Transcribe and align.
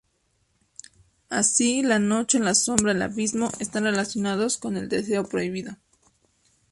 Así, 1.29 1.83
la 1.83 1.99
noche, 1.99 2.39
la 2.39 2.55
sombra, 2.55 2.93
el 2.93 3.03
abismo, 3.03 3.51
están 3.59 3.83
relacionados 3.83 4.57
con 4.57 4.75
el 4.75 4.89
deseo 4.89 5.25
prohibido. 5.29 5.75